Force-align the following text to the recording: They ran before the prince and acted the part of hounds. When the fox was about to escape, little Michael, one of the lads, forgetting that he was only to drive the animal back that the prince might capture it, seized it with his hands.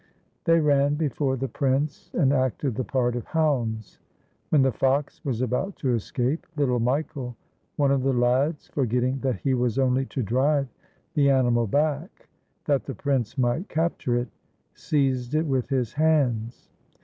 They 0.45 0.59
ran 0.59 0.95
before 0.95 1.37
the 1.37 1.47
prince 1.47 2.09
and 2.15 2.33
acted 2.33 2.73
the 2.73 2.83
part 2.83 3.15
of 3.15 3.23
hounds. 3.25 3.99
When 4.49 4.63
the 4.63 4.71
fox 4.71 5.23
was 5.23 5.43
about 5.43 5.75
to 5.75 5.93
escape, 5.93 6.47
little 6.57 6.79
Michael, 6.79 7.35
one 7.75 7.91
of 7.91 8.01
the 8.01 8.11
lads, 8.13 8.65
forgetting 8.67 9.19
that 9.19 9.35
he 9.41 9.53
was 9.53 9.77
only 9.77 10.07
to 10.07 10.23
drive 10.23 10.69
the 11.13 11.29
animal 11.29 11.67
back 11.67 12.27
that 12.65 12.85
the 12.85 12.95
prince 12.95 13.37
might 13.37 13.69
capture 13.69 14.17
it, 14.17 14.29
seized 14.73 15.35
it 15.35 15.45
with 15.45 15.69
his 15.69 15.93
hands. 15.93 16.71